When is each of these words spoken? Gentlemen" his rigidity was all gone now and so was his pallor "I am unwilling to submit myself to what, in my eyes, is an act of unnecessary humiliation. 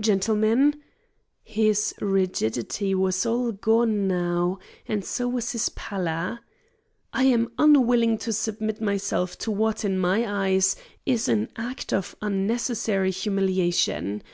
Gentlemen" 0.00 0.82
his 1.44 1.94
rigidity 2.00 2.92
was 2.92 3.24
all 3.24 3.52
gone 3.52 4.08
now 4.08 4.58
and 4.88 5.04
so 5.04 5.28
was 5.28 5.52
his 5.52 5.68
pallor 5.68 6.40
"I 7.12 7.22
am 7.22 7.52
unwilling 7.56 8.18
to 8.18 8.32
submit 8.32 8.80
myself 8.80 9.38
to 9.38 9.52
what, 9.52 9.84
in 9.84 9.96
my 9.96 10.26
eyes, 10.48 10.74
is 11.06 11.28
an 11.28 11.50
act 11.54 11.92
of 11.92 12.16
unnecessary 12.20 13.12
humiliation. 13.12 14.24